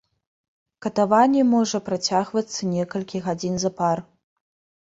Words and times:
Катаванне 0.85 1.43
можа 1.55 1.81
працягвацца 1.89 2.61
некалькі 2.75 3.23
гадзін 3.27 3.55
запар. 3.67 3.97